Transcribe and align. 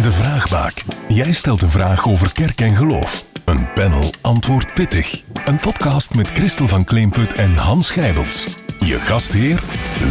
De 0.00 0.12
Vraagbaak. 0.12 0.82
Jij 1.08 1.32
stelt 1.32 1.62
een 1.62 1.70
vraag 1.70 2.08
over 2.08 2.32
kerk 2.32 2.60
en 2.60 2.76
geloof. 2.76 3.26
Een 3.44 3.72
panel 3.72 4.10
antwoordt 4.20 4.74
pittig. 4.74 5.22
Een 5.44 5.56
podcast 5.56 6.14
met 6.14 6.26
Christel 6.26 6.68
van 6.68 6.84
Kleemput 6.84 7.34
en 7.34 7.56
Hans 7.56 7.90
Gijbels. 7.90 8.56
Je 8.78 8.98
gastheer 8.98 9.62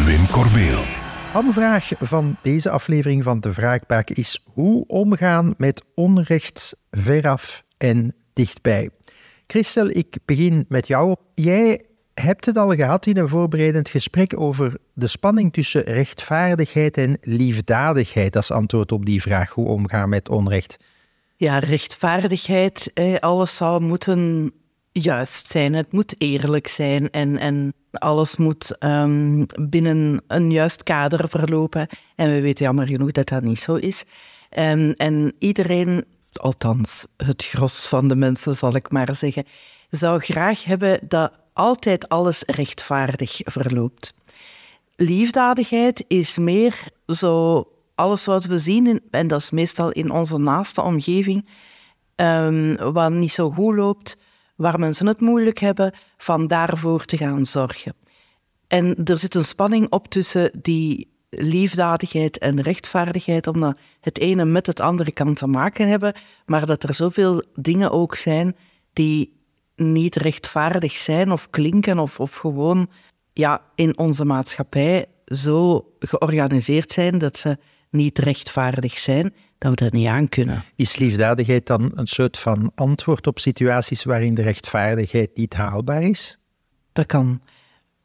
Wim 0.06 0.28
Corbeel. 0.28 0.84
vraag 1.52 1.90
van 2.00 2.38
deze 2.42 2.70
aflevering 2.70 3.24
van 3.24 3.40
De 3.40 3.54
Vraagbaak 3.54 4.10
is 4.10 4.46
hoe 4.54 4.88
omgaan 4.88 5.54
met 5.58 5.84
onrecht 5.96 6.76
veraf 6.92 7.64
en 7.78 8.16
dichtbij. 8.34 8.90
Christel, 9.48 9.90
ik 9.90 10.18
begin 10.26 10.66
met 10.70 10.88
jou. 10.88 11.16
Jij 11.36 11.86
hebt 12.14 12.46
het 12.46 12.58
al 12.58 12.76
gehad 12.76 13.06
in 13.06 13.18
een 13.18 13.28
voorbereidend 13.28 13.90
gesprek 13.90 14.40
over 14.40 14.78
de 14.94 15.08
spanning 15.08 15.54
tussen 15.54 15.82
rechtvaardigheid 15.82 16.98
en 16.98 17.18
liefdadigheid 17.22 18.36
als 18.36 18.52
antwoord 18.52 18.92
op 18.92 19.06
die 19.06 19.22
vraag 19.22 19.50
hoe 19.50 19.68
omgaan 19.68 20.10
met 20.10 20.30
onrecht. 20.30 20.78
Ja, 21.38 21.60
rechtvaardigheid, 21.60 22.92
alles 23.20 23.56
zou 23.56 23.82
moeten 23.82 24.52
juist 24.92 25.48
zijn, 25.48 25.74
het 25.74 25.92
moet 25.92 26.16
eerlijk 26.18 26.68
zijn 26.68 27.10
en, 27.10 27.38
en 27.38 27.74
alles 27.92 28.36
moet 28.36 28.78
ehm, 28.78 29.46
binnen 29.62 30.22
een 30.28 30.52
juist 30.52 30.84
kader 30.84 31.30
verlopen. 31.30 31.88
En 32.16 32.30
we 32.30 32.42
weten 32.42 32.66
jammer 32.66 32.88
genoeg 32.88 33.12
dat 33.12 33.28
dat 33.28 33.44
niet 33.44 33.60
zo 33.60 33.76
is. 33.76 34.06
En, 34.50 34.96
en 34.98 35.34
iedereen, 35.40 36.06
althans 36.34 37.08
het 37.18 37.44
gros 37.44 37.88
van 37.88 38.08
de 38.08 38.16
mensen 38.16 38.56
zal 38.56 38.76
ik 38.76 38.92
maar 38.92 39.16
zeggen, 39.16 39.46
zou 39.90 40.20
graag 40.20 40.64
hebben 40.64 41.00
dat 41.08 41.32
altijd 41.54 42.10
alles 42.10 42.44
rechtvaardig 42.46 43.40
verloopt. 43.44 44.14
Liefdadigheid 44.96 46.04
is 46.08 46.38
meer 46.38 46.92
zo 47.08 47.64
alles 47.96 48.26
wat 48.26 48.46
we 48.46 48.58
zien, 48.58 49.02
en 49.10 49.28
dat 49.28 49.42
is 49.42 49.52
meestal 49.52 49.92
in 49.92 50.12
onze 50.12 50.38
naaste 50.38 50.82
omgeving, 50.82 51.48
um, 52.16 52.76
wat 52.76 53.12
niet 53.12 53.32
zo 53.32 53.50
goed 53.50 53.76
loopt, 53.76 54.22
waar 54.56 54.80
mensen 54.80 55.08
het 55.08 55.20
moeilijk 55.20 55.60
hebben, 55.60 55.94
van 56.18 56.48
daarvoor 56.48 57.06
te 57.06 57.18
gaan 57.18 57.46
zorgen. 57.46 57.96
En 58.68 59.04
er 59.04 59.18
zit 59.18 59.36
een 59.36 59.44
spanning 59.44 59.90
op 59.90 60.08
tussen 60.08 60.52
die 60.62 61.12
liefdadigheid 61.30 62.38
en 62.38 62.62
rechtvaardigheid, 62.62 63.48
omdat 63.48 63.78
het 64.00 64.20
ene 64.20 64.46
met 64.46 64.68
het 64.68 64.80
andere 64.80 65.12
kan 65.12 65.34
te 65.34 65.48
maken 65.48 65.88
hebben, 65.88 66.14
maar 66.46 66.66
dat 66.66 66.84
er 66.84 66.94
zoveel 66.94 67.44
dingen 67.56 67.92
ook 67.92 68.16
zijn 68.16 68.56
die 68.94 69.43
niet 69.76 70.16
rechtvaardig 70.16 70.92
zijn 70.92 71.32
of 71.32 71.50
klinken 71.50 72.00
of, 72.00 72.20
of 72.20 72.36
gewoon 72.36 72.90
ja, 73.34 73.62
in 73.76 73.98
onze 73.98 74.26
maatschappij 74.26 75.06
zo 75.26 75.90
georganiseerd 76.00 76.92
zijn 76.92 77.18
dat 77.18 77.38
ze 77.38 77.58
niet 77.90 78.20
rechtvaardig 78.20 79.00
zijn, 79.00 79.34
dat 79.58 79.70
we 79.70 79.84
dat 79.84 79.94
niet 79.94 80.08
aan 80.08 80.30
kunnen. 80.30 80.64
Is 80.76 80.98
liefdadigheid 80.98 81.68
dan 81.68 81.92
een 81.96 82.08
soort 82.08 82.40
van 82.40 82.72
antwoord 82.76 83.28
op 83.28 83.40
situaties 83.40 84.04
waarin 84.04 84.34
de 84.34 84.42
rechtvaardigheid 84.42 85.30
niet 85.36 85.54
haalbaar 85.54 86.02
is? 86.02 86.38
Dat 86.92 87.06
kan. 87.06 87.42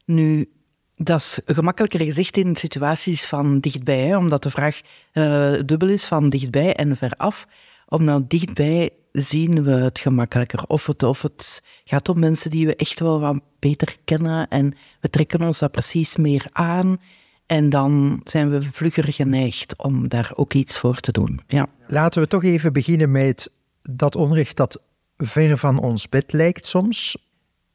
Nu, 0.05 0.50
dat 0.94 1.19
is 1.20 1.41
gemakkelijker 1.47 2.00
gezegd 2.00 2.36
in 2.36 2.56
situaties 2.56 3.25
van 3.25 3.60
dichtbij, 3.60 4.14
omdat 4.14 4.42
de 4.42 4.50
vraag 4.50 4.80
uh, 5.12 5.53
dubbel 5.64 5.88
is 5.88 6.05
van 6.05 6.28
dichtbij 6.28 6.75
en 6.75 6.97
veraf. 6.97 7.47
Omdat 7.86 8.30
dichtbij 8.30 8.91
zien 9.22 9.62
we 9.64 9.70
het 9.70 9.98
gemakkelijker. 9.98 10.64
Of 10.66 10.86
het, 10.86 11.02
of 11.02 11.22
het 11.22 11.62
gaat 11.84 12.08
om 12.08 12.19
mensen 12.19 12.50
die 12.50 12.66
we 12.66 12.77
echt 12.77 13.00
wel 13.00 13.20
wat 13.20 13.41
beter 13.58 13.97
kennen 14.05 14.48
en 14.48 14.75
we 15.00 15.10
trekken 15.10 15.42
ons 15.42 15.58
dat 15.58 15.72
precies 15.72 16.16
meer 16.16 16.47
aan. 16.52 17.00
En 17.47 17.70
dan 17.70 18.20
zijn 18.25 18.50
we 18.50 18.62
vlugger 18.62 19.12
geneigd 19.12 19.77
om 19.77 20.08
daar 20.08 20.33
ook 20.34 20.55
iets 20.55 20.78
voor 20.78 21.00
te 21.00 21.12
doen. 21.12 21.41
Ja. 21.47 21.66
Laten 21.86 22.22
we 22.22 22.28
toch 22.28 22.44
even 22.44 22.72
beginnen 22.72 23.10
met 23.10 23.50
dat 23.83 24.16
onrecht 24.16 24.56
dat 24.56 24.80
ver 25.16 25.58
van 25.58 25.78
ons 25.78 26.08
bed 26.08 26.32
lijkt 26.32 26.66
soms. 26.66 27.16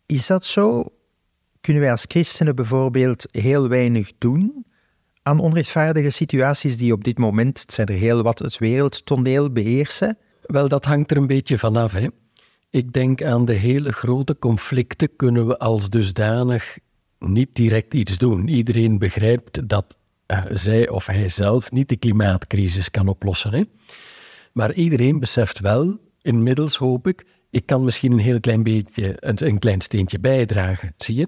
Is 0.06 0.28
dat 0.28 0.46
zo? 0.46 0.86
Kunnen 1.62 1.82
wij 1.82 1.92
als 1.92 2.06
christenen 2.08 2.56
bijvoorbeeld 2.56 3.28
heel 3.32 3.68
weinig 3.68 4.12
doen 4.18 4.66
aan 5.24 5.40
onrechtvaardige 5.40 6.10
situaties 6.10 6.78
die 6.78 6.94
op 6.94 7.04
dit 7.04 7.18
moment, 7.18 7.60
het 7.60 7.74
zijn 7.74 7.88
er 7.88 7.94
heel 7.94 8.24
wat, 8.24 8.40
het 8.40 8.58
wereldtoneel 8.58 9.52
beheersen? 9.52 10.18
Wel, 10.46 10.68
dat 10.68 10.86
hangt 10.86 11.12
er 11.12 11.18
een 11.18 11.28
beetje 11.28 11.58
vanaf. 11.58 11.92
Hè. 11.92 12.08
Ik 12.70 12.94
denk 12.94 13.24
aan 13.24 13.46
de 13.46 13.54
hele 13.54 13.92
grote 13.92 14.40
conflicten 14.40 15.16
kunnen 15.16 15.48
we 15.48 15.60
als 15.60 15.90
dusdanig 15.90 16.78
niet 17.20 17.56
direct 17.56 17.94
iets 17.94 18.18
doen. 18.18 18.48
Iedereen 18.48 18.98
begrijpt 18.98 19.70
dat 19.70 19.98
uh, 20.28 20.44
zij 20.52 20.90
of 20.90 21.06
hij 21.06 21.30
zelf 21.30 21.72
niet 21.72 21.90
de 21.90 21.98
klimaatcrisis 21.98 22.92
kan 22.92 23.08
oplossen. 23.08 23.54
Hè. 23.54 23.64
Maar 24.54 24.74
iedereen 24.74 25.20
beseft 25.20 25.60
wel, 25.60 25.98
inmiddels 26.22 26.76
hoop 26.76 27.08
ik, 27.08 27.26
ik 27.50 27.66
kan 27.66 27.84
misschien 27.84 28.12
een 28.12 28.20
heel 28.20 28.40
klein 28.40 28.64
beetje, 28.64 29.16
een, 29.20 29.48
een 29.48 29.60
klein 29.60 29.82
steentje 29.82 30.20
bijdragen, 30.20 30.94
zie 30.98 31.16
je? 31.16 31.28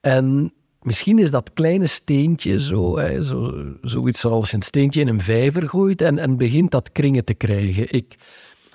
En 0.00 0.52
misschien 0.84 1.18
is 1.18 1.30
dat 1.30 1.50
kleine 1.54 1.86
steentje 1.86 2.60
zo, 2.60 2.98
hè, 2.98 3.22
zo, 3.22 3.64
zoiets 3.82 4.20
zoals 4.20 4.50
je 4.50 4.56
een 4.56 4.62
steentje 4.62 5.00
in 5.00 5.08
een 5.08 5.20
vijver 5.20 5.68
gooit 5.68 6.02
en, 6.02 6.18
en 6.18 6.36
begint 6.36 6.70
dat 6.70 6.92
kringen 6.92 7.24
te 7.24 7.34
krijgen. 7.34 7.92
Ik 7.92 8.16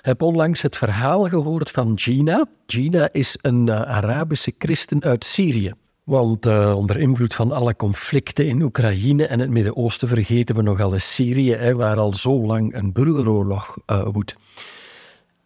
heb 0.01 0.21
onlangs 0.21 0.61
het 0.61 0.77
verhaal 0.77 1.23
gehoord 1.23 1.71
van 1.71 1.99
Gina. 1.99 2.45
Gina 2.67 3.09
is 3.11 3.37
een 3.41 3.67
uh, 3.67 3.81
Arabische 3.81 4.53
christen 4.57 5.03
uit 5.03 5.25
Syrië. 5.25 5.73
Want 6.03 6.45
uh, 6.45 6.75
onder 6.75 6.97
invloed 6.97 7.33
van 7.33 7.51
alle 7.51 7.75
conflicten 7.75 8.47
in 8.47 8.61
Oekraïne 8.61 9.25
en 9.25 9.39
het 9.39 9.49
Midden-Oosten 9.49 10.07
vergeten 10.07 10.55
we 10.55 10.61
nogal 10.61 10.93
eens 10.93 11.13
Syrië, 11.13 11.53
hè, 11.53 11.75
waar 11.75 11.97
al 11.97 12.13
zo 12.13 12.45
lang 12.45 12.75
een 12.75 12.93
burgeroorlog 12.93 13.77
uh, 13.91 14.07
woedt. 14.11 14.35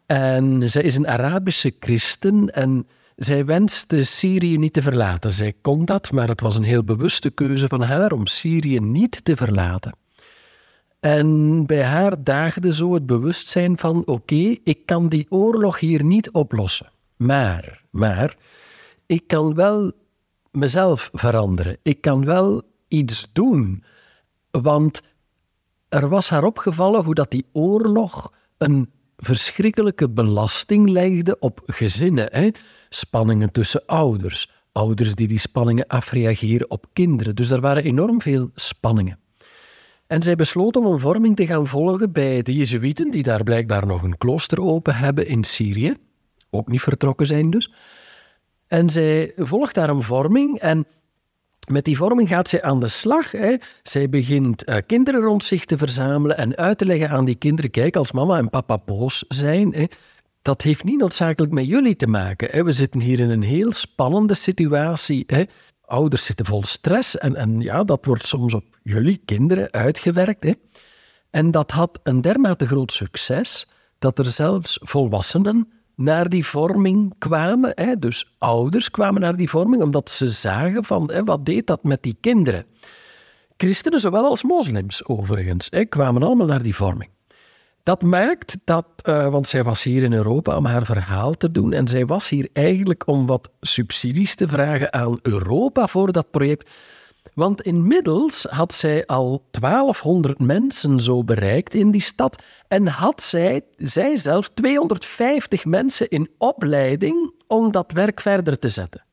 En 0.06 0.70
zij 0.70 0.82
is 0.82 0.96
een 0.96 1.08
Arabische 1.08 1.74
christen 1.80 2.54
en 2.54 2.88
zij 3.24 3.46
wenste 3.46 4.04
Syrië 4.04 4.58
niet 4.58 4.74
te 4.74 4.82
verlaten. 4.82 5.32
Zij 5.32 5.54
kon 5.62 5.86
dat, 5.86 6.12
maar 6.12 6.28
het 6.28 6.42
was 6.42 6.58
een 6.58 6.64
heel 6.64 6.84
bewuste 6.84 7.30
keuze 7.30 7.68
van 7.68 7.82
haar 7.82 8.12
om 8.12 8.28
Syrië 8.28 8.80
niet 8.80 9.26
te 9.26 9.36
verlaten. 9.36 9.96
En 11.00 11.66
bij 11.66 11.84
haar 11.84 12.24
daagde 12.24 12.74
zo 12.74 12.94
het 12.94 13.06
bewustzijn 13.06 13.78
van: 13.78 14.06
oké, 14.06 14.56
ik 14.64 14.86
kan 14.86 15.10
die 15.10 15.26
oorlog 15.30 15.80
hier 15.80 16.04
niet 16.04 16.32
oplossen. 16.32 16.92
Maar, 17.18 17.84
maar, 17.92 18.36
ik 19.06 19.28
kan 19.28 19.54
wel 19.56 19.92
mezelf 20.52 21.10
veranderen. 21.14 21.78
Ik 21.82 22.02
kan 22.02 22.26
wel 22.26 22.62
iets 22.88 23.30
doen. 23.34 23.84
Want 24.52 25.02
er 25.90 26.10
was 26.10 26.30
haar 26.30 26.44
opgevallen 26.44 27.04
hoe 27.04 27.16
dat 27.16 27.32
die 27.32 27.46
oorlog 27.52 28.34
een 28.58 28.90
verschrikkelijke 29.22 30.10
belasting 30.10 30.90
legde 30.90 31.40
op 31.40 31.62
gezinnen. 31.66 32.28
Hè? 32.32 32.50
Spanningen 32.90 33.52
tussen 33.52 33.86
ouders, 33.86 34.50
ouders 34.72 35.16
die 35.16 35.28
die 35.28 35.40
spanningen 35.40 35.88
afreageren 35.88 36.72
op 36.72 36.86
kinderen. 36.94 37.36
Dus 37.36 37.50
er 37.50 37.62
waren 37.62 37.84
enorm 37.84 38.22
veel 38.22 38.50
spanningen. 38.56 39.20
En 40.08 40.24
zij 40.24 40.36
besloot 40.36 40.76
om 40.76 40.86
een 40.86 41.00
vorming 41.00 41.36
te 41.36 41.46
gaan 41.46 41.68
volgen 41.68 42.12
bij 42.12 42.42
de 42.42 42.54
Jezuïeten, 42.54 43.12
die 43.12 43.24
daar 43.24 43.44
blijkbaar 43.44 43.86
nog 43.86 44.04
een 44.04 44.18
klooster 44.18 44.62
open 44.62 44.96
hebben 44.96 45.28
in 45.28 45.44
Syrië. 45.44 45.96
Ook 46.50 46.68
niet 46.68 46.82
vertrokken 46.82 47.26
zijn 47.26 47.50
dus. 47.50 47.74
En 48.68 48.90
zij 48.90 49.32
volgt 49.36 49.76
daar 49.76 49.90
een 49.90 50.02
vorming 50.02 50.60
en 50.60 50.86
met 51.70 51.86
die 51.86 51.98
vorming 51.98 52.28
gaat 52.28 52.48
zij 52.48 52.62
aan 52.64 52.80
de 52.80 52.88
slag. 52.88 53.32
Hè. 53.32 53.56
Zij 53.84 54.10
begint 54.10 54.70
uh, 54.70 54.76
kinderen 54.86 55.22
rond 55.22 55.44
zich 55.44 55.66
te 55.66 55.78
verzamelen 55.78 56.38
en 56.38 56.56
uit 56.56 56.78
te 56.78 56.86
leggen 56.86 57.10
aan 57.10 57.26
die 57.26 57.36
kinderen: 57.36 57.72
kijk, 57.72 57.96
als 57.96 58.12
mama 58.12 58.38
en 58.38 58.50
papa 58.50 58.78
boos 58.86 59.26
zijn, 59.28 59.74
hè, 59.74 59.86
dat 60.42 60.62
heeft 60.62 60.84
niet 60.84 61.00
noodzakelijk 61.00 61.54
met 61.54 61.66
jullie 61.68 61.96
te 61.96 62.08
maken. 62.08 62.48
Hè. 62.52 62.64
We 62.64 62.72
zitten 62.72 63.00
hier 63.00 63.20
in 63.20 63.30
een 63.30 63.44
heel 63.44 63.72
spannende 63.72 64.34
situatie. 64.34 65.24
Hè. 65.28 65.44
Ouders 65.86 66.26
zitten 66.26 66.46
vol 66.46 66.64
stress 66.64 67.18
en, 67.18 67.36
en 67.36 67.60
ja, 67.60 67.84
dat 67.84 68.06
wordt 68.06 68.28
soms 68.28 68.54
op 68.54 68.66
jullie 68.84 69.22
kinderen 69.26 69.72
uitgewerkt. 69.72 70.44
Hè. 70.44 70.54
En 71.30 71.52
dat 71.52 71.72
had 71.72 72.00
een 72.04 72.22
dermate 72.22 72.68
groot 72.68 72.92
succes 72.92 73.70
dat 74.00 74.20
er 74.20 74.26
zelfs 74.26 74.80
volwassenen 74.82 75.81
naar 76.04 76.30
die 76.30 76.46
vorming 76.46 77.14
kwamen. 77.18 78.00
Dus 78.00 78.36
ouders 78.38 78.92
kwamen 78.92 79.22
naar 79.22 79.36
die 79.36 79.50
vorming 79.50 79.82
omdat 79.82 80.10
ze 80.10 80.30
zagen 80.30 80.84
van 80.84 81.12
hè, 81.12 81.24
wat 81.24 81.46
deed 81.46 81.68
dat 81.68 81.84
met 81.84 82.04
die 82.04 82.18
kinderen. 82.22 82.66
Christenen 83.58 84.00
zowel 84.00 84.26
als 84.26 84.44
moslims 84.44 85.06
overigens 85.06 85.68
hè, 85.70 85.86
kwamen 85.86 86.24
allemaal 86.24 86.48
naar 86.48 86.64
die 86.64 86.76
vorming. 86.76 87.10
Dat 87.84 88.02
maakt 88.02 88.58
dat, 88.64 88.86
uh, 89.04 89.28
want 89.28 89.48
zij 89.48 89.64
was 89.64 89.84
hier 89.84 90.04
in 90.04 90.14
Europa 90.14 90.58
om 90.58 90.66
haar 90.66 90.86
verhaal 90.86 91.34
te 91.34 91.52
doen 91.52 91.74
en 91.74 91.88
zij 91.88 92.06
was 92.06 92.30
hier 92.30 92.50
eigenlijk 92.54 93.08
om 93.08 93.26
wat 93.26 93.50
subsidies 93.62 94.36
te 94.36 94.48
vragen 94.48 94.94
aan 94.94 95.20
Europa 95.22 95.88
voor 95.88 96.12
dat 96.12 96.32
project. 96.32 96.70
Want 97.34 97.62
inmiddels 97.62 98.46
had 98.50 98.74
zij 98.74 99.06
al 99.06 99.48
1200 99.52 100.40
mensen 100.40 101.00
zo 101.00 101.24
bereikt 101.24 101.74
in 101.74 101.92
die 101.92 102.02
stad 102.02 102.44
en 102.68 102.88
had 102.88 103.22
zij, 103.22 103.62
zij 103.78 104.16
zelf 104.16 104.50
250 104.50 105.66
mensen 105.66 106.10
in 106.10 106.30
opleiding 106.38 107.34
om 107.48 107.72
dat 107.72 107.92
werk 107.92 108.22
verder 108.22 108.60
te 108.60 108.70
zetten. 108.70 109.06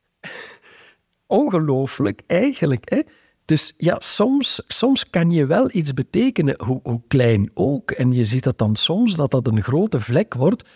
Ongelooflijk, 1.26 2.22
eigenlijk. 2.26 2.90
Hè? 2.90 3.02
Dus 3.44 3.75
ja, 3.76 3.96
soms, 3.99 4.62
soms 4.66 5.10
kan 5.10 5.31
je 5.31 5.46
wel 5.46 5.69
iets 5.72 5.94
betekenen, 5.94 6.64
hoe, 6.64 6.81
hoe 6.82 7.00
klein 7.08 7.50
ook. 7.55 7.90
En 7.90 8.12
je 8.12 8.25
ziet 8.25 8.44
dat 8.44 8.58
dan 8.58 8.76
soms 8.76 9.14
dat 9.14 9.31
dat 9.31 9.46
een 9.46 9.62
grote 9.62 10.00
vlek 10.00 10.34
wordt. 10.34 10.69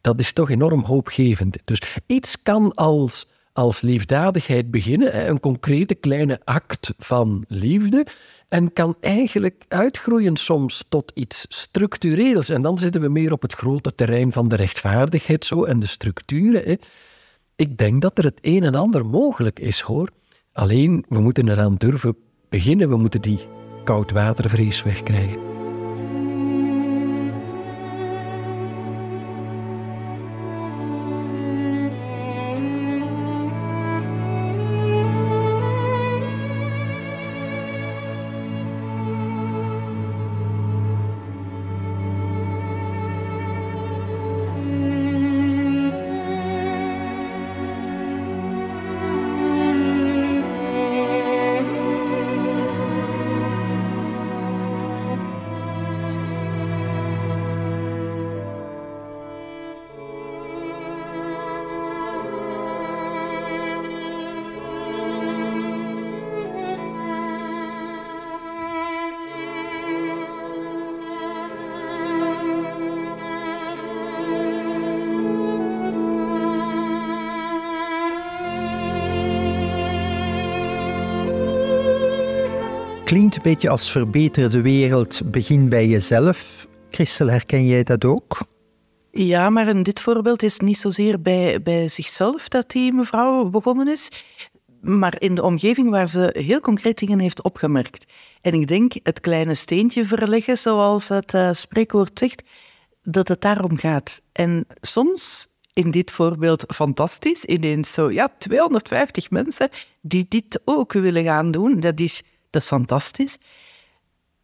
Dat 0.00 0.20
is 0.20 0.32
toch 0.32 0.50
enorm 0.50 0.84
hoopgevend. 0.84 1.58
Dus 1.64 1.80
iets 2.06 2.42
kan 2.42 2.74
als, 2.74 3.30
als 3.56 3.80
liefdadigheid 3.80 4.70
beginnen, 4.70 5.28
een 5.28 5.40
concrete 5.40 5.94
kleine 5.94 6.40
act 6.44 6.94
van 6.98 7.44
liefde, 7.48 8.06
en 8.48 8.72
kan 8.72 8.96
eigenlijk 9.00 9.64
uitgroeien 9.68 10.36
soms 10.36 10.84
tot 10.88 11.12
iets 11.14 11.46
structureels. 11.48 12.48
En 12.48 12.62
dan 12.62 12.78
zitten 12.78 13.00
we 13.00 13.08
meer 13.08 13.32
op 13.32 13.42
het 13.42 13.52
grote 13.52 13.94
terrein 13.94 14.32
van 14.32 14.48
de 14.48 14.56
rechtvaardigheid 14.56 15.44
zo, 15.44 15.64
en 15.64 15.80
de 15.80 15.86
structuren. 15.86 16.78
Ik 17.56 17.78
denk 17.78 18.02
dat 18.02 18.18
er 18.18 18.24
het 18.24 18.38
een 18.40 18.64
en 18.64 18.74
ander 18.74 19.06
mogelijk 19.06 19.58
is, 19.58 19.80
hoor. 19.80 20.10
Alleen, 20.52 21.04
we 21.08 21.20
moeten 21.20 21.48
eraan 21.48 21.76
durven 21.76 22.16
beginnen. 22.48 22.88
We 22.88 22.96
moeten 22.96 23.20
die 23.20 23.40
koudwatervrees 23.84 24.82
wegkrijgen. 24.82 25.55
Klinkt 83.06 83.36
een 83.36 83.42
beetje 83.42 83.68
als 83.68 83.90
verbeter 83.90 84.50
de 84.50 84.60
wereld, 84.60 85.30
begin 85.30 85.68
bij 85.68 85.86
jezelf. 85.86 86.66
Christel, 86.90 87.28
herken 87.28 87.66
jij 87.66 87.82
dat 87.82 88.04
ook? 88.04 88.38
Ja, 89.10 89.50
maar 89.50 89.68
in 89.68 89.82
dit 89.82 90.00
voorbeeld 90.00 90.42
is 90.42 90.58
niet 90.58 90.78
zozeer 90.78 91.20
bij, 91.20 91.62
bij 91.62 91.88
zichzelf 91.88 92.48
dat 92.48 92.70
die 92.70 92.92
mevrouw 92.92 93.48
begonnen 93.50 93.88
is, 93.88 94.24
maar 94.80 95.14
in 95.18 95.34
de 95.34 95.42
omgeving 95.42 95.90
waar 95.90 96.08
ze 96.08 96.30
heel 96.38 96.60
concreet 96.60 96.98
dingen 96.98 97.18
heeft 97.18 97.42
opgemerkt. 97.42 98.12
En 98.40 98.52
ik 98.52 98.68
denk 98.68 98.92
het 99.02 99.20
kleine 99.20 99.54
steentje 99.54 100.04
verleggen, 100.04 100.58
zoals 100.58 101.08
het 101.08 101.32
uh, 101.32 101.52
spreekwoord 101.52 102.18
zegt, 102.18 102.42
dat 103.02 103.28
het 103.28 103.40
daarom 103.40 103.76
gaat. 103.76 104.22
En 104.32 104.66
soms, 104.80 105.46
in 105.72 105.90
dit 105.90 106.10
voorbeeld 106.10 106.64
fantastisch, 106.74 107.44
ineens 107.44 107.92
zo, 107.92 108.10
ja, 108.10 108.28
250 108.38 109.30
mensen 109.30 109.68
die 110.00 110.26
dit 110.28 110.60
ook 110.64 110.92
willen 110.92 111.24
gaan 111.24 111.50
doen. 111.50 111.80
Dat 111.80 112.00
is 112.00 112.22
dat 112.56 112.64
is 112.64 112.68
fantastisch. 112.68 113.38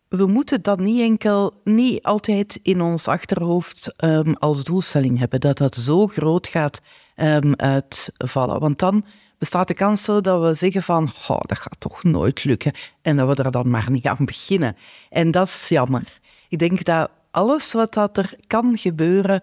We 0.09 0.27
moeten 0.27 0.63
dat 0.63 0.81
niet 0.81 1.01
enkel, 1.01 1.61
niet 1.65 2.03
altijd 2.03 2.59
in 2.63 2.81
ons 2.81 3.09
achterhoofd 3.09 3.95
um, 4.05 4.35
als 4.35 4.65
doelstelling 4.65 5.19
hebben, 5.19 5.41
dat 5.41 5.59
dat 5.59 5.75
zo 5.75 6.07
groot 6.07 6.47
gaat 6.47 6.81
um, 7.17 7.55
uitvallen. 7.57 8.61
Want 8.61 8.79
dan 8.79 9.05
bestaat 9.39 9.69
de 9.69 9.75
kans 9.75 10.05
zo 10.05 10.21
dat 10.21 10.43
we 10.43 10.55
zeggen 10.55 10.83
van, 10.83 11.09
oh, 11.29 11.41
dat 11.41 11.59
gaat 11.59 11.77
toch 11.79 12.03
nooit 12.03 12.45
lukken. 12.45 12.73
En 13.03 13.17
dat 13.17 13.37
we 13.37 13.43
er 13.43 13.51
dan 13.51 13.71
maar 13.71 13.91
niet 13.91 14.07
aan 14.07 14.25
beginnen. 14.25 14.77
En 15.11 15.31
dat 15.31 15.47
is 15.47 15.69
jammer. 15.69 16.21
Ik 16.49 16.59
denk 16.59 16.85
dat 16.85 17.11
alles 17.31 17.73
wat 17.73 17.95
dat 17.95 18.17
er 18.17 18.35
kan 18.47 18.79
gebeuren, 18.79 19.43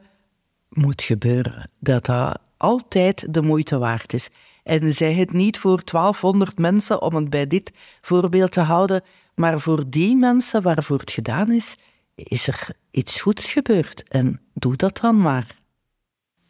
moet 0.69 1.01
gebeuren. 1.01 1.69
Dat 1.79 2.05
dat 2.05 2.39
altijd 2.57 3.33
de 3.33 3.41
moeite 3.41 3.77
waard 3.77 4.13
is. 4.13 4.29
En 4.69 4.93
zij 4.93 5.13
het 5.13 5.31
niet 5.31 5.57
voor 5.57 5.81
1200 5.83 6.57
mensen, 6.57 7.01
om 7.01 7.15
het 7.15 7.29
bij 7.29 7.47
dit 7.47 7.71
voorbeeld 8.01 8.51
te 8.51 8.59
houden, 8.59 9.01
maar 9.35 9.59
voor 9.59 9.89
die 9.89 10.15
mensen 10.15 10.61
waarvoor 10.61 10.99
het 10.99 11.11
gedaan 11.11 11.51
is, 11.51 11.77
is 12.15 12.47
er 12.47 12.69
iets 12.91 13.21
goeds 13.21 13.51
gebeurd. 13.51 14.03
En 14.07 14.41
doe 14.53 14.75
dat 14.75 14.97
dan 15.01 15.21
maar. 15.21 15.55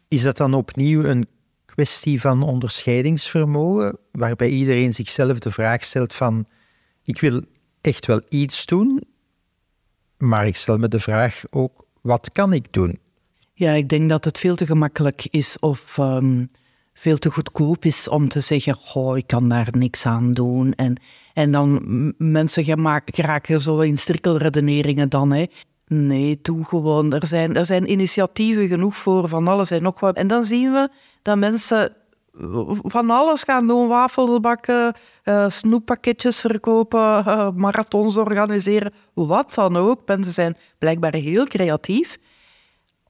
Is 0.08 0.22
dat 0.22 0.36
dan 0.36 0.54
opnieuw 0.54 1.04
een 1.04 1.28
kwestie 1.64 2.20
van 2.20 2.42
onderscheidingsvermogen, 2.42 3.98
waarbij 4.12 4.48
iedereen 4.48 4.94
zichzelf 4.94 5.38
de 5.38 5.50
vraag 5.50 5.84
stelt 5.84 6.14
van, 6.14 6.46
ik 7.02 7.20
wil 7.20 7.42
echt 7.80 8.06
wel 8.06 8.22
iets 8.28 8.66
doen, 8.66 9.02
maar 10.16 10.46
ik 10.46 10.56
stel 10.56 10.78
me 10.78 10.88
de 10.88 11.00
vraag 11.00 11.42
ook, 11.50 11.84
wat 12.00 12.32
kan 12.32 12.52
ik 12.52 12.72
doen? 12.72 12.98
Ja, 13.52 13.72
ik 13.72 13.88
denk 13.88 14.08
dat 14.08 14.24
het 14.24 14.38
veel 14.38 14.56
te 14.56 14.66
gemakkelijk 14.66 15.26
is 15.30 15.58
of 15.58 15.98
um, 15.98 16.50
veel 17.00 17.18
te 17.18 17.30
goedkoop 17.30 17.84
is 17.84 18.08
om 18.08 18.28
te 18.28 18.40
zeggen, 18.40 18.78
oh, 18.94 19.16
ik 19.16 19.26
kan 19.26 19.48
daar 19.48 19.68
niks 19.70 20.06
aan 20.06 20.32
doen. 20.32 20.72
En, 20.74 20.96
en 21.34 21.52
dan 21.52 21.82
mensen 22.18 22.64
geraken 23.04 23.60
zo 23.60 23.78
in 23.78 23.98
strikkelredeneringen 23.98 25.08
dan. 25.08 25.32
Hè. 25.32 25.44
Nee, 25.86 26.38
doe 26.42 26.64
gewoon. 26.64 27.12
Er 27.12 27.26
zijn, 27.26 27.56
er 27.56 27.66
zijn 27.66 27.90
initiatieven 27.90 28.68
genoeg 28.68 28.96
voor 28.96 29.28
van 29.28 29.48
alles 29.48 29.70
en 29.70 29.82
nog 29.82 30.00
wat. 30.00 30.16
En 30.16 30.26
dan 30.26 30.44
zien 30.44 30.72
we 30.72 30.88
dat 31.22 31.38
mensen 31.38 31.92
van 32.82 33.10
alles 33.10 33.42
gaan 33.42 33.66
doen. 33.66 33.88
Wafels 33.88 34.40
bakken, 34.40 34.94
uh, 35.24 35.48
snoeppakketjes 35.48 36.40
verkopen, 36.40 37.24
uh, 37.26 37.50
marathons 37.54 38.16
organiseren. 38.16 38.92
Wat 39.14 39.54
dan 39.54 39.76
ook. 39.76 40.00
Mensen 40.06 40.32
zijn 40.32 40.56
blijkbaar 40.78 41.14
heel 41.14 41.44
creatief 41.44 42.18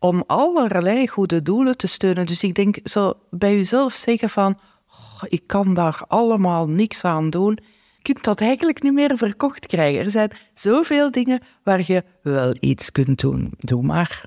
om 0.01 0.25
allerlei 0.27 1.09
goede 1.09 1.43
doelen 1.43 1.77
te 1.77 1.87
steunen. 1.87 2.27
Dus 2.27 2.43
ik 2.43 2.55
denk, 2.55 2.79
zo 2.85 3.13
bij 3.31 3.55
jezelf 3.55 3.93
zeggen 3.93 4.31
van, 4.31 4.59
ik 5.29 5.43
kan 5.47 5.75
daar 5.75 6.03
allemaal 6.09 6.69
niks 6.69 7.05
aan 7.05 7.31
doen. 7.31 7.59
Je 7.97 8.03
kunt 8.03 8.25
dat 8.25 8.41
eigenlijk 8.41 8.83
niet 8.83 8.93
meer 8.93 9.17
verkocht 9.17 9.67
krijgen. 9.67 10.05
Er 10.05 10.11
zijn 10.11 10.31
zoveel 10.55 11.11
dingen 11.11 11.43
waar 11.65 11.83
je 11.87 12.05
wel 12.23 12.55
iets 12.61 12.93
kunt 12.93 13.21
doen. 13.21 13.53
Doe 13.59 13.83
maar. 13.83 14.25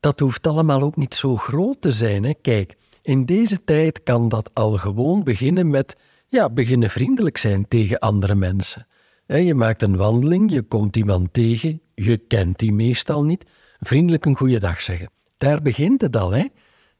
Dat 0.00 0.20
hoeft 0.20 0.46
allemaal 0.46 0.82
ook 0.82 0.96
niet 0.96 1.14
zo 1.14 1.36
groot 1.36 1.80
te 1.80 1.92
zijn. 1.92 2.24
Hè? 2.24 2.32
Kijk, 2.42 2.76
in 3.02 3.24
deze 3.24 3.64
tijd 3.64 4.02
kan 4.02 4.28
dat 4.28 4.50
al 4.52 4.72
gewoon 4.72 5.22
beginnen 5.22 5.70
met 5.70 5.96
ja, 6.26 6.50
beginnen 6.50 6.90
vriendelijk 6.90 7.38
zijn 7.38 7.68
tegen 7.68 7.98
andere 7.98 8.34
mensen. 8.34 8.86
Je 9.26 9.54
maakt 9.54 9.82
een 9.82 9.96
wandeling, 9.96 10.52
je 10.52 10.62
komt 10.62 10.96
iemand 10.96 11.32
tegen, 11.32 11.80
je 11.94 12.16
kent 12.16 12.58
die 12.58 12.72
meestal 12.72 13.24
niet 13.24 13.44
vriendelijk 13.84 14.24
een 14.24 14.36
goede 14.36 14.58
dag 14.58 14.82
zeggen. 14.82 15.10
Daar 15.36 15.62
begint 15.62 16.00
het 16.00 16.16
al, 16.16 16.30
hè? 16.30 16.44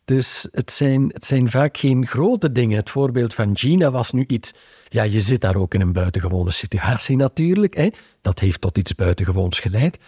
Dus 0.04 0.48
het 0.50 0.72
zijn, 0.72 1.10
het 1.12 1.24
zijn 1.24 1.50
vaak 1.50 1.76
geen 1.76 2.06
grote 2.06 2.52
dingen. 2.52 2.76
Het 2.76 2.90
voorbeeld 2.90 3.34
van 3.34 3.56
Gina 3.56 3.90
was 3.90 4.12
nu 4.12 4.24
iets. 4.26 4.54
Ja, 4.88 5.02
je 5.02 5.20
zit 5.20 5.40
daar 5.40 5.56
ook 5.56 5.74
in 5.74 5.80
een 5.80 5.92
buitengewone 5.92 6.50
situatie 6.50 7.16
natuurlijk. 7.16 7.74
Hè? 7.74 7.88
Dat 8.20 8.38
heeft 8.38 8.60
tot 8.60 8.78
iets 8.78 8.94
buitengewoons 8.94 9.60
geleid. 9.60 9.98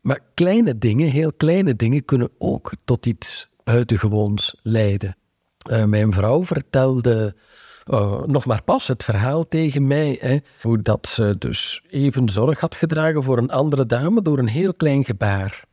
Maar 0.00 0.20
kleine 0.34 0.78
dingen, 0.78 1.10
heel 1.10 1.32
kleine 1.32 1.76
dingen, 1.76 2.04
kunnen 2.04 2.30
ook 2.38 2.72
tot 2.84 3.06
iets 3.06 3.48
buitengewoons 3.64 4.56
leiden. 4.62 5.16
Uh, 5.70 5.84
mijn 5.84 6.12
vrouw 6.12 6.44
vertelde 6.44 7.36
uh, 7.90 8.22
nog 8.22 8.46
maar 8.46 8.62
pas 8.62 8.86
het 8.86 9.04
verhaal 9.04 9.48
tegen 9.48 9.86
mij. 9.86 10.18
Hè, 10.20 10.38
hoe 10.62 10.82
dat 10.82 11.08
ze 11.08 11.34
dus 11.38 11.82
even 11.90 12.28
zorg 12.28 12.60
had 12.60 12.74
gedragen 12.74 13.22
voor 13.22 13.38
een 13.38 13.50
andere 13.50 13.86
dame 13.86 14.22
door 14.22 14.38
een 14.38 14.48
heel 14.48 14.74
klein 14.74 15.04
gebaar. 15.04 15.64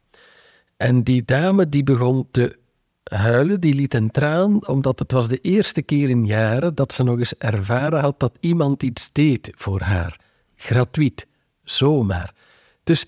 En 0.77 1.03
die 1.03 1.25
dame 1.25 1.69
die 1.69 1.83
begon 1.83 2.27
te 2.31 2.57
huilen, 3.03 3.61
die 3.61 3.73
liet 3.73 3.93
een 3.93 4.11
traan, 4.11 4.67
omdat 4.67 4.99
het 4.99 5.11
was 5.11 5.27
de 5.27 5.41
eerste 5.41 5.81
keer 5.81 6.09
in 6.09 6.25
jaren 6.25 6.75
dat 6.75 6.93
ze 6.93 7.03
nog 7.03 7.17
eens 7.17 7.37
ervaren 7.37 7.99
had 7.99 8.19
dat 8.19 8.37
iemand 8.39 8.83
iets 8.83 9.11
deed 9.11 9.51
voor 9.55 9.81
haar. 9.81 10.19
Gratuit, 10.55 11.27
zomaar. 11.63 12.33
Dus 12.83 13.05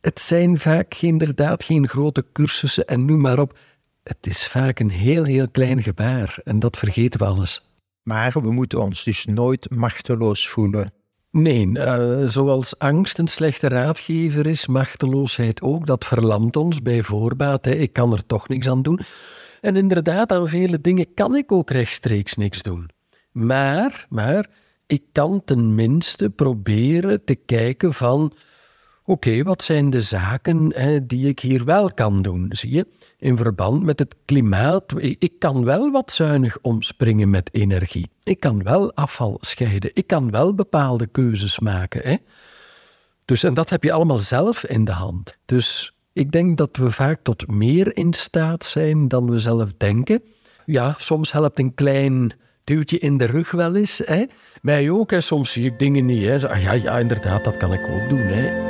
het 0.00 0.20
zijn 0.20 0.58
vaak 0.58 0.94
inderdaad 0.94 1.64
geen 1.64 1.88
grote 1.88 2.26
cursussen 2.32 2.86
en 2.86 3.04
noem 3.04 3.20
maar 3.20 3.38
op. 3.38 3.58
Het 4.02 4.26
is 4.26 4.46
vaak 4.46 4.78
een 4.78 4.90
heel, 4.90 5.24
heel 5.24 5.48
klein 5.48 5.82
gebaar 5.82 6.38
en 6.44 6.58
dat 6.58 6.76
vergeten 6.76 7.20
we 7.20 7.26
alles. 7.26 7.70
Maar 8.02 8.32
we 8.32 8.52
moeten 8.52 8.80
ons 8.80 9.04
dus 9.04 9.24
nooit 9.24 9.70
machteloos 9.70 10.48
voelen. 10.48 10.92
Nee, 11.32 11.66
uh, 11.66 12.26
zoals 12.26 12.78
angst 12.78 13.18
een 13.18 13.28
slechte 13.28 13.68
raadgever 13.68 14.46
is, 14.46 14.66
machteloosheid 14.66 15.62
ook. 15.62 15.86
Dat 15.86 16.04
verlamt 16.04 16.56
ons 16.56 16.82
bij 16.82 17.02
voorbaat. 17.02 17.64
Hè. 17.64 17.70
Ik 17.70 17.92
kan 17.92 18.12
er 18.12 18.26
toch 18.26 18.48
niks 18.48 18.68
aan 18.68 18.82
doen. 18.82 19.00
En 19.60 19.76
inderdaad, 19.76 20.32
aan 20.32 20.48
vele 20.48 20.80
dingen 20.80 21.14
kan 21.14 21.36
ik 21.36 21.52
ook 21.52 21.70
rechtstreeks 21.70 22.36
niks 22.36 22.62
doen. 22.62 22.88
Maar, 23.32 24.06
maar 24.08 24.46
ik 24.86 25.02
kan 25.12 25.42
tenminste 25.44 26.30
proberen 26.30 27.24
te 27.24 27.34
kijken 27.34 27.94
van, 27.94 28.32
oké, 29.10 29.42
wat 29.42 29.62
zijn 29.62 29.90
de 29.90 30.00
zaken 30.00 30.72
hè, 30.74 31.06
die 31.06 31.28
ik 31.28 31.40
hier 31.40 31.64
wel 31.64 31.94
kan 31.94 32.22
doen? 32.22 32.46
Zie 32.48 32.70
je, 32.70 32.86
in 33.18 33.36
verband 33.36 33.82
met 33.82 33.98
het 33.98 34.14
klimaat, 34.24 34.94
ik 34.98 35.32
kan 35.38 35.64
wel 35.64 35.90
wat 35.90 36.10
zuinig 36.10 36.58
omspringen 36.62 37.30
met 37.30 37.48
energie. 37.52 38.10
Ik 38.22 38.40
kan 38.40 38.62
wel 38.62 38.94
afval 38.94 39.38
scheiden. 39.40 39.90
Ik 39.94 40.06
kan 40.06 40.30
wel 40.30 40.54
bepaalde 40.54 41.06
keuzes 41.06 41.58
maken. 41.58 42.02
Hè? 42.02 42.16
Dus, 43.24 43.42
en 43.42 43.54
dat 43.54 43.70
heb 43.70 43.84
je 43.84 43.92
allemaal 43.92 44.18
zelf 44.18 44.64
in 44.64 44.84
de 44.84 44.92
hand. 44.92 45.36
Dus 45.44 45.96
ik 46.12 46.32
denk 46.32 46.58
dat 46.58 46.76
we 46.76 46.90
vaak 46.90 47.20
tot 47.22 47.46
meer 47.46 47.96
in 47.96 48.12
staat 48.12 48.64
zijn 48.64 49.08
dan 49.08 49.30
we 49.30 49.38
zelf 49.38 49.72
denken. 49.76 50.22
Ja, 50.66 50.94
soms 50.98 51.32
helpt 51.32 51.58
een 51.58 51.74
klein 51.74 52.32
duwtje 52.64 52.98
in 52.98 53.16
de 53.16 53.24
rug 53.24 53.50
wel 53.50 53.74
eens. 53.74 54.02
Hè? 54.04 54.24
Mij 54.62 54.90
ook, 54.90 55.10
hè. 55.10 55.20
soms 55.20 55.52
zie 55.52 55.66
ik 55.66 55.78
dingen 55.78 56.06
niet. 56.06 56.24
Hè. 56.24 56.48
Ah, 56.48 56.62
ja, 56.62 56.72
ja, 56.72 56.98
inderdaad, 56.98 57.44
dat 57.44 57.56
kan 57.56 57.72
ik 57.72 57.88
ook 57.88 58.08
doen. 58.08 58.26
Hè. 58.26 58.69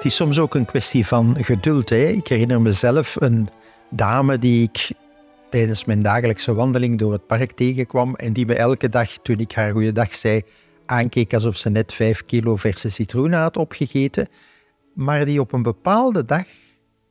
Het 0.00 0.08
is 0.10 0.16
soms 0.16 0.38
ook 0.38 0.54
een 0.54 0.64
kwestie 0.64 1.06
van 1.06 1.36
geduld. 1.44 1.88
Hè? 1.88 1.96
Ik 1.96 2.28
herinner 2.28 2.60
mezelf 2.60 3.16
een 3.20 3.48
dame 3.90 4.38
die 4.38 4.62
ik 4.62 4.90
tijdens 5.50 5.84
mijn 5.84 6.02
dagelijkse 6.02 6.54
wandeling 6.54 6.98
door 6.98 7.12
het 7.12 7.26
park 7.26 7.52
tegenkwam 7.52 8.14
en 8.14 8.32
die 8.32 8.46
me 8.46 8.54
elke 8.54 8.88
dag, 8.88 9.10
toen 9.10 9.38
ik 9.38 9.52
haar 9.52 9.70
goeiedag 9.70 10.14
zei, 10.14 10.42
aankeek 10.86 11.34
alsof 11.34 11.56
ze 11.56 11.70
net 11.70 11.92
vijf 11.92 12.22
kilo 12.22 12.56
verse 12.56 12.90
citroenen 12.90 13.38
had 13.38 13.56
opgegeten, 13.56 14.28
maar 14.94 15.24
die 15.24 15.40
op 15.40 15.52
een 15.52 15.62
bepaalde 15.62 16.24
dag, 16.24 16.44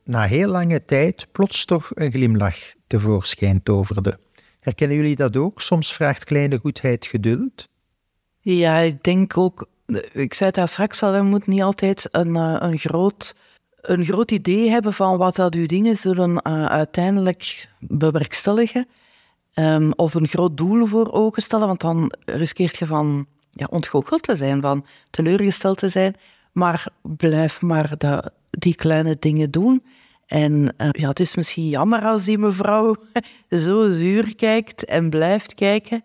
na 0.04 0.22
heel 0.22 0.48
lange 0.48 0.84
tijd, 0.84 1.26
plots 1.32 1.64
toch 1.64 1.90
een 1.94 2.12
glimlach 2.12 2.58
tevoorschijn 2.86 3.62
toverde. 3.62 4.18
Herkennen 4.60 4.96
jullie 4.96 5.16
dat 5.16 5.36
ook? 5.36 5.60
Soms 5.60 5.92
vraagt 5.92 6.24
kleine 6.24 6.58
goedheid 6.58 7.06
geduld. 7.06 7.68
Ja, 8.40 8.76
ik 8.76 9.04
denk 9.04 9.36
ook 9.36 9.68
ik 10.12 10.34
zei 10.34 10.48
het 10.48 10.54
daar 10.54 10.68
straks 10.68 11.02
al, 11.02 11.14
je 11.14 11.22
moet 11.22 11.46
niet 11.46 11.62
altijd 11.62 12.08
een, 12.10 12.36
eh, 12.36 12.56
een, 12.58 12.78
groot, 12.78 13.36
een 13.80 14.04
groot 14.04 14.30
idee 14.30 14.70
hebben 14.70 14.92
van 14.92 15.16
wat 15.16 15.36
dat 15.36 15.54
uw 15.54 15.66
dingen 15.66 15.96
zullen 15.96 16.30
uh, 16.30 16.66
uiteindelijk 16.66 17.68
bewerkstelligen. 17.78 18.86
Um, 19.54 19.92
of 19.92 20.14
een 20.14 20.26
groot 20.28 20.56
doel 20.56 20.86
voor 20.86 21.12
ogen 21.12 21.42
stellen, 21.42 21.66
want 21.66 21.80
dan 21.80 22.12
riskeert 22.24 22.76
je 22.76 22.86
van 22.86 23.26
ja, 23.50 23.66
ontgoocheld 23.70 24.22
te 24.22 24.36
zijn, 24.36 24.60
van 24.60 24.86
teleurgesteld 25.10 25.78
te 25.78 25.88
zijn. 25.88 26.14
Maar 26.52 26.86
blijf 27.02 27.62
maar 27.62 27.92
die 28.50 28.74
kleine 28.74 29.16
dingen 29.18 29.50
doen. 29.50 29.82
En 30.26 30.74
uh, 30.78 30.88
ja, 30.90 31.08
het 31.08 31.20
is 31.20 31.34
misschien 31.34 31.68
jammer 31.68 32.02
als 32.02 32.24
die 32.24 32.38
mevrouw 32.38 32.96
zo 33.64 33.90
zuur 33.90 34.36
kijkt 34.36 34.84
en 34.84 35.10
blijft 35.10 35.54
kijken. 35.54 36.04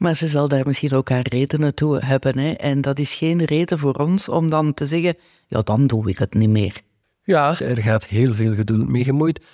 Maar 0.00 0.16
ze 0.16 0.26
zal 0.26 0.48
daar 0.48 0.66
misschien 0.66 0.92
ook 0.92 1.08
haar 1.08 1.26
redenen 1.28 1.74
toe 1.74 1.98
hebben. 1.98 2.38
Hè? 2.38 2.50
En 2.50 2.80
dat 2.80 2.98
is 2.98 3.14
geen 3.14 3.44
reden 3.44 3.78
voor 3.78 3.94
ons 3.94 4.28
om 4.28 4.50
dan 4.50 4.74
te 4.74 4.86
zeggen, 4.86 5.14
ja, 5.46 5.62
dan 5.62 5.86
doe 5.86 6.08
ik 6.08 6.18
het 6.18 6.34
niet 6.34 6.48
meer. 6.48 6.80
Ja, 7.22 7.60
er 7.60 7.82
gaat 7.82 8.06
heel 8.06 8.32
veel 8.32 8.54
geduld 8.54 8.88
mee 8.88 9.04
gemoeid. 9.04 9.44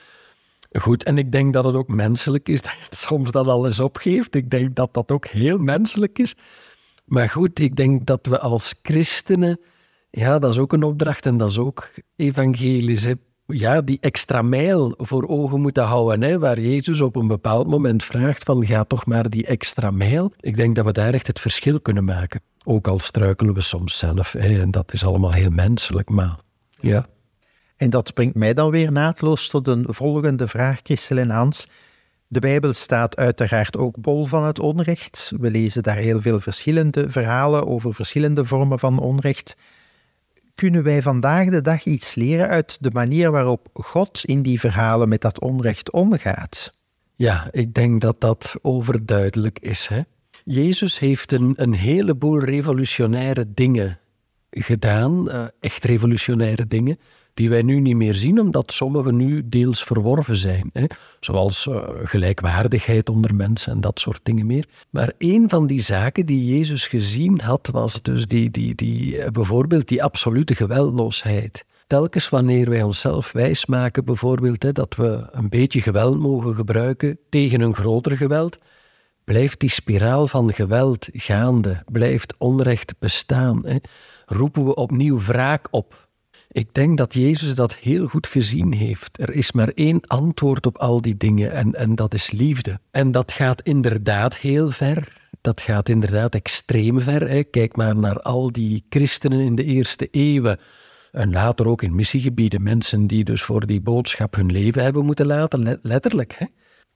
Goed, 0.73 1.03
en 1.03 1.19
ik 1.19 1.33
denk 1.33 1.53
dat 1.53 1.65
het 1.65 1.75
ook 1.75 1.89
menselijk 1.89 2.49
is 2.49 2.63
dat 2.69 2.73
je 2.73 2.97
soms 2.97 3.31
dat 3.31 3.47
alles 3.47 3.81
opgeeft. 3.81 4.35
Ik 4.35 4.51
denk 4.51 4.77
dat 4.77 4.95
dat 4.95 5.13
ook 5.13 5.27
heel 5.27 5.59
menselijk 5.59 6.19
is. 6.19 6.35
Maar 7.05 7.31
goed, 7.31 7.59
ik 7.59 7.77
denk 7.77 8.07
dat 8.07 8.27
we 8.27 8.41
als 8.41 8.75
christenen, 8.83 9.61
ja, 10.11 10.39
dat 10.39 10.53
is 10.53 10.59
ook 10.59 10.73
een 10.73 10.83
opdracht 10.83 11.27
en 11.27 11.37
dat 11.37 11.51
is 11.51 11.59
ook 11.59 11.91
evangelisch 12.17 13.15
ja, 13.47 13.81
die 13.81 13.99
extra 14.01 14.43
mijl 14.43 14.95
voor 14.97 15.29
ogen 15.29 15.61
moeten 15.61 15.85
houden, 15.85 16.23
hè, 16.23 16.39
waar 16.39 16.61
Jezus 16.61 17.01
op 17.01 17.17
een 17.17 17.27
bepaald 17.27 17.67
moment 17.67 18.05
vraagt 18.05 18.43
van 18.43 18.67
ga 18.67 18.85
toch 18.85 19.07
maar 19.07 19.31
die 19.31 19.47
extra 19.47 19.91
mijl. 19.91 20.33
Ik 20.41 20.57
denk 20.57 20.77
dat 20.77 20.85
we 20.85 20.93
daar 20.93 21.15
echt 21.15 21.27
het 21.27 21.41
verschil 21.41 21.81
kunnen 21.81 22.05
maken. 22.05 22.41
Ook 22.65 22.89
al 22.89 22.99
struikelen 22.99 23.55
we 23.55 23.61
soms 23.61 23.99
zelf, 23.99 24.33
hè, 24.33 24.61
en 24.61 24.71
dat 24.71 24.93
is 24.93 25.05
allemaal 25.05 25.33
heel 25.33 25.51
menselijk, 25.51 26.09
maar 26.11 26.37
ja. 26.81 27.07
En 27.77 27.91
dat 27.91 28.15
brengt 28.15 28.35
mij 28.35 28.55
dan 28.55 28.71
weer 28.71 28.93
naadloos 28.93 29.49
tot 29.49 29.69
een 29.69 29.87
volgende 29.89 30.47
vraag, 30.47 30.81
Christel 30.83 31.17
en 31.17 31.31
Hans. 31.31 31.69
De 32.29 32.41
Bijbel 32.41 32.73
staat 32.73 33.17
uiteraard 33.17 33.77
ook 33.77 34.01
bol 34.01 34.25
van 34.25 34.45
het 34.45 34.59
onrecht. 34.59 35.33
We 35.41 35.51
lezen 35.51 35.83
daar 35.83 35.97
heel 35.97 36.21
veel 36.21 36.41
verschillende 36.41 37.11
verhalen 37.11 37.67
over 37.67 37.95
verschillende 37.95 38.45
vormen 38.45 38.79
van 38.79 38.99
onrecht 38.99 39.57
kunnen 40.57 40.83
wij 40.83 41.03
vandaag 41.03 41.49
de 41.49 41.61
dag 41.61 41.85
iets 41.85 42.15
leren 42.15 42.49
uit 42.49 42.77
de 42.81 42.91
manier 42.93 43.31
waarop 43.31 43.69
God 43.73 44.21
in 44.25 44.43
die 44.43 44.61
verhalen 44.61 45.09
met 45.09 45.21
dat 45.21 45.41
onrecht 45.41 45.91
omgaat? 45.91 46.73
Ja, 47.15 47.49
ik 47.51 47.75
denk 47.75 48.01
dat 48.01 48.21
dat 48.21 48.55
overduidelijk 48.63 49.59
is. 49.59 49.87
Hè? 49.87 50.01
Jezus 50.45 50.99
heeft 50.99 51.33
een, 51.33 51.53
een 51.57 51.75
heleboel 51.75 52.39
revolutionaire 52.39 53.53
dingen 53.55 53.99
gedaan, 54.51 55.29
uh, 55.29 55.45
echt 55.61 55.85
revolutionaire 55.85 56.67
dingen 56.67 56.99
die 57.37 57.49
wij 57.49 57.63
nu 57.63 57.81
niet 57.81 57.97
meer 57.97 58.15
zien, 58.15 58.41
omdat 58.41 58.73
sommige 58.73 59.13
nu 59.13 59.49
deels 59.49 59.83
verworven 59.85 60.37
zijn. 60.37 60.71
Hè? 60.73 60.85
Zoals 61.21 61.67
uh, 61.67 61.89
gelijkwaardigheid 62.03 63.09
onder 63.09 63.35
mensen 63.35 63.73
en 63.73 63.81
dat 63.81 64.01
soort 64.01 64.21
dingen 64.23 64.47
meer. 64.47 64.67
Maar 64.91 65.13
een 65.19 65.49
van 65.49 65.67
die 65.67 65.81
zaken 65.81 66.27
die 66.27 66.57
Jezus 66.57 66.87
gezien 66.87 67.41
had, 67.41 67.69
was 67.73 68.03
dus 68.03 68.27
die, 68.27 68.51
die, 68.51 68.75
die, 68.75 69.17
uh, 69.17 69.27
bijvoorbeeld 69.27 69.89
die 69.89 70.03
absolute 70.03 70.55
geweldloosheid. 70.55 71.65
Telkens 71.87 72.29
wanneer 72.29 72.71
wij 72.71 72.83
onszelf 72.83 73.33
wijsmaken, 73.33 74.05
bijvoorbeeld 74.05 74.63
hè, 74.63 74.73
dat 74.73 74.95
we 74.95 75.29
een 75.31 75.49
beetje 75.49 75.81
geweld 75.81 76.19
mogen 76.19 76.55
gebruiken 76.55 77.19
tegen 77.29 77.61
een 77.61 77.75
groter 77.75 78.17
geweld, 78.17 78.59
blijft 79.25 79.61
die 79.61 79.71
spiraal 79.71 80.27
van 80.27 80.53
geweld 80.53 81.09
gaande, 81.13 81.83
blijft 81.93 82.35
onrecht 82.39 82.95
bestaan. 82.99 83.67
Hè? 83.67 83.77
Roepen 84.27 84.65
we 84.65 84.75
opnieuw 84.75 85.19
wraak 85.19 85.69
op 85.71 86.06
ik 86.57 86.75
denk 86.75 86.99
dat 86.99 87.15
Jezus 87.15 87.55
dat 87.55 87.75
heel 87.75 88.07
goed 88.07 88.27
gezien 88.27 88.73
heeft. 88.73 89.21
Er 89.21 89.35
is 89.35 89.53
maar 89.53 89.69
één 89.69 90.01
antwoord 90.07 90.67
op 90.67 90.79
al 90.79 91.01
die 91.01 91.17
dingen 91.17 91.53
en, 91.53 91.75
en 91.75 91.95
dat 91.95 92.15
is 92.15 92.31
liefde. 92.31 92.81
En 92.91 93.11
dat 93.11 93.33
gaat 93.33 93.63
inderdaad 93.63 94.37
heel 94.37 94.71
ver. 94.71 95.29
Dat 95.41 95.61
gaat 95.61 95.89
inderdaad 95.89 96.35
extreem 96.35 97.01
ver. 97.01 97.45
Kijk 97.45 97.77
maar 97.77 97.97
naar 97.97 98.21
al 98.21 98.53
die 98.53 98.87
christenen 98.89 99.41
in 99.41 99.55
de 99.55 99.65
eerste 99.65 100.09
eeuwen. 100.11 100.59
En 101.13 101.33
later 101.33 101.69
ook 101.69 101.83
in 101.83 101.95
missiegebieden. 101.95 102.63
Mensen 102.63 103.07
die 103.07 103.25
dus 103.25 103.43
voor 103.43 103.67
die 103.67 103.81
boodschap 103.81 104.35
hun 104.35 104.53
leven 104.53 104.83
hebben 104.83 105.05
moeten 105.05 105.27
laten, 105.27 105.79
letterlijk. 105.83 106.35
Hè. 106.39 106.47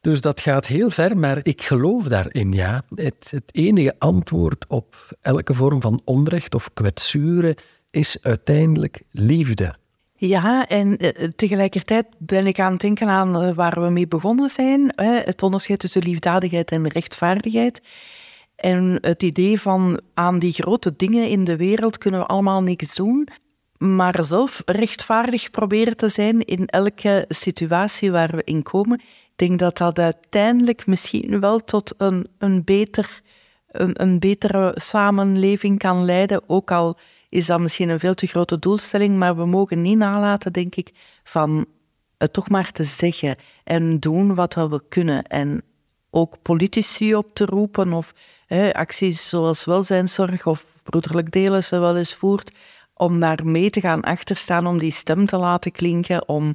Dus 0.01 0.21
dat 0.21 0.41
gaat 0.41 0.67
heel 0.67 0.91
ver, 0.91 1.19
maar 1.19 1.39
ik 1.43 1.63
geloof 1.63 2.05
daarin, 2.05 2.53
ja. 2.53 2.83
Het, 2.95 3.29
het 3.31 3.51
enige 3.53 3.95
antwoord 3.99 4.69
op 4.69 5.17
elke 5.21 5.55
vorm 5.55 5.81
van 5.81 6.01
onrecht 6.05 6.55
of 6.55 6.71
kwetsuren 6.75 7.55
is 7.91 8.19
uiteindelijk 8.23 9.03
liefde. 9.11 9.79
Ja, 10.17 10.69
en 10.69 10.97
eh, 10.97 11.29
tegelijkertijd 11.29 12.07
ben 12.19 12.47
ik 12.47 12.61
aan 12.61 12.73
het 12.73 12.81
denken 12.81 13.09
aan 13.09 13.43
eh, 13.43 13.55
waar 13.55 13.81
we 13.81 13.91
mee 13.91 14.09
begonnen 14.09 14.51
zijn. 14.51 14.93
het 14.97 15.43
onderscheid 15.43 15.79
tussen 15.79 16.03
liefdadigheid 16.03 16.71
en 16.71 16.89
rechtvaardigheid. 16.89 17.81
En 18.57 18.99
het 19.01 19.23
idee 19.23 19.61
van 19.61 20.01
aan 20.15 20.39
die 20.39 20.53
grote 20.53 20.93
dingen 20.97 21.29
in 21.29 21.45
de 21.45 21.57
wereld 21.57 21.99
kunnen 21.99 22.21
we 22.21 22.27
allemaal 22.27 22.63
niks 22.63 22.95
doen, 22.95 23.29
maar 23.79 24.25
zelf 24.25 24.63
rechtvaardig 24.65 25.51
proberen 25.51 25.97
te 25.97 26.09
zijn 26.09 26.45
in 26.45 26.67
elke 26.67 27.25
situatie 27.29 28.11
waar 28.11 28.31
we 28.37 28.43
in 28.45 28.63
komen. 28.63 28.99
Ik 29.01 29.33
denk 29.37 29.59
dat 29.59 29.79
dat 29.79 29.99
uiteindelijk 29.99 30.87
misschien 30.87 31.41
wel 31.41 31.59
tot 31.59 31.95
een, 31.99 32.27
een, 32.39 32.65
beter, 32.65 33.21
een, 33.71 34.03
een 34.03 34.19
betere 34.19 34.75
samenleving 34.75 35.79
kan 35.79 36.05
leiden, 36.05 36.43
ook 36.47 36.71
al 36.71 36.99
is 37.31 37.47
dat 37.47 37.61
misschien 37.61 37.89
een 37.89 37.99
veel 37.99 38.15
te 38.15 38.27
grote 38.27 38.59
doelstelling, 38.59 39.17
maar 39.17 39.37
we 39.37 39.47
mogen 39.47 39.83
niet 39.83 39.99
nalaten, 39.99 40.53
denk 40.53 40.75
ik, 40.75 40.91
van 41.25 41.67
het 42.19 42.33
toch 42.33 42.49
maar 42.49 42.71
te 42.71 42.85
zeggen 42.85 43.37
en 43.65 43.99
doen 43.99 44.35
wat 44.35 44.55
we 44.55 44.83
kunnen. 44.89 45.25
En 45.25 45.63
ook 46.11 46.43
politici 46.43 47.15
op 47.15 47.35
te 47.35 47.45
roepen 47.45 47.93
of 47.93 48.15
hè, 48.47 48.75
acties 48.75 49.29
zoals 49.29 49.65
welzijnszorg 49.65 50.47
of 50.47 50.67
broederlijk 50.83 51.33
delen 51.33 51.65
ze 51.65 51.79
wel 51.79 51.97
eens 51.97 52.15
voert, 52.15 52.53
om 52.95 53.21
daar 53.21 53.47
mee 53.47 53.71
te 53.71 53.81
gaan 53.81 54.03
achterstaan, 54.03 54.67
om 54.67 54.79
die 54.79 54.93
stem 54.93 55.27
te 55.27 55.37
laten 55.37 55.73
klinken, 55.73 56.29
om 56.29 56.55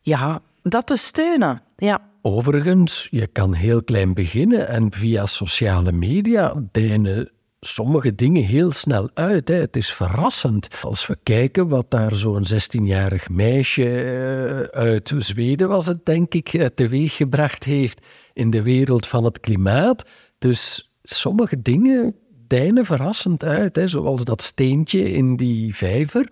ja, 0.00 0.40
dat 0.62 0.86
te 0.86 0.96
steunen. 0.96 1.62
Ja. 1.76 2.00
Overigens, 2.22 3.08
je 3.10 3.26
kan 3.26 3.54
heel 3.54 3.82
klein 3.82 4.14
beginnen 4.14 4.68
en 4.68 4.92
via 4.92 5.26
sociale 5.26 5.92
media 5.92 6.62
deinen 6.72 7.30
sommige 7.66 8.14
dingen 8.14 8.42
heel 8.42 8.70
snel 8.70 9.10
uit. 9.14 9.48
Hè. 9.48 9.54
Het 9.54 9.76
is 9.76 9.92
verrassend. 9.92 10.68
Als 10.82 11.06
we 11.06 11.18
kijken 11.22 11.68
wat 11.68 11.90
daar 11.90 12.14
zo'n 12.14 12.46
16-jarig 12.52 13.28
meisje 13.28 14.02
eh, 14.02 14.80
uit 14.80 15.14
Zweden 15.18 15.68
was 15.68 15.86
het, 15.86 16.06
denk 16.06 16.34
ik, 16.34 16.52
eh, 16.52 16.66
teweeggebracht 16.66 17.64
heeft 17.64 18.06
in 18.32 18.50
de 18.50 18.62
wereld 18.62 19.06
van 19.06 19.24
het 19.24 19.40
klimaat. 19.40 20.10
Dus 20.38 20.92
sommige 21.02 21.62
dingen 21.62 22.14
deinen 22.46 22.84
verrassend 22.84 23.44
uit, 23.44 23.76
hè. 23.76 23.86
zoals 23.86 24.24
dat 24.24 24.42
steentje 24.42 25.12
in 25.12 25.36
die 25.36 25.74
vijver. 25.74 26.28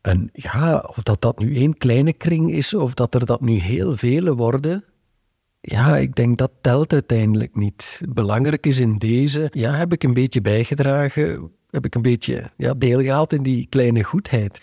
En 0.00 0.30
ja, 0.32 0.84
of 0.88 1.02
dat 1.02 1.20
dat 1.20 1.38
nu 1.38 1.56
één 1.56 1.76
kleine 1.76 2.12
kring 2.12 2.52
is, 2.52 2.74
of 2.74 2.94
dat 2.94 3.14
er 3.14 3.26
dat 3.26 3.40
nu 3.40 3.52
heel 3.52 3.96
vele 3.96 4.34
worden, 4.34 4.84
ja, 5.66 5.96
ik 5.96 6.14
denk 6.14 6.38
dat 6.38 6.50
telt 6.60 6.92
uiteindelijk 6.92 7.56
niet. 7.56 8.00
Belangrijk 8.08 8.66
is 8.66 8.78
in 8.78 8.98
deze, 8.98 9.48
ja, 9.50 9.72
heb 9.74 9.92
ik 9.92 10.02
een 10.02 10.14
beetje 10.14 10.40
bijgedragen, 10.40 11.50
heb 11.70 11.84
ik 11.84 11.94
een 11.94 12.02
beetje 12.02 12.50
ja, 12.56 12.74
deel 12.74 13.00
gehad 13.00 13.32
in 13.32 13.42
die 13.42 13.66
kleine 13.68 14.02
goedheid. 14.02 14.62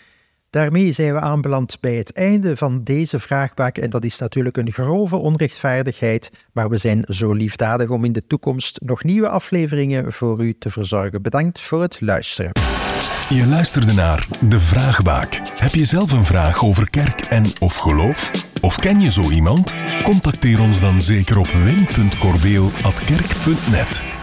Daarmee 0.50 0.92
zijn 0.92 1.14
we 1.14 1.20
aanbeland 1.20 1.78
bij 1.80 1.96
het 1.96 2.14
einde 2.14 2.58
van 2.58 2.84
deze 2.84 3.20
vraagbak 3.20 3.78
en 3.78 3.90
dat 3.90 4.04
is 4.04 4.20
natuurlijk 4.20 4.58
een 4.58 4.72
grove 4.72 5.16
onrechtvaardigheid, 5.16 6.32
maar 6.52 6.70
we 6.70 6.78
zijn 6.78 7.04
zo 7.08 7.34
liefdadig 7.34 7.90
om 7.90 8.06
in 8.06 8.12
de 8.12 8.28
toekomst 8.28 8.80
nog 8.82 9.04
nieuwe 9.04 9.30
afleveringen 9.30 10.12
voor 10.12 10.44
u 10.44 10.56
te 10.60 10.70
verzorgen. 10.70 11.22
Bedankt 11.22 11.62
voor 11.62 11.82
het 11.82 12.02
luisteren. 12.02 12.52
Je 13.30 13.48
luisterde 13.48 13.94
naar 13.94 14.28
De 14.50 14.60
Vraagbaak. 14.60 15.42
Heb 15.56 15.74
je 15.74 15.86
zelf 15.86 16.12
een 16.12 16.26
vraag 16.26 16.66
over 16.66 16.90
kerk 16.90 17.22
en 17.22 17.44
of 17.60 17.76
geloof? 17.76 18.51
Of 18.62 18.76
ken 18.76 19.02
je 19.02 19.12
zo 19.12 19.32
iemand? 19.32 19.74
Contacteer 20.04 20.62
ons 20.62 20.80
dan 20.80 21.02
zeker 21.02 21.38
op 21.38 21.48
wim.corbeel.kerk.net. 21.48 24.21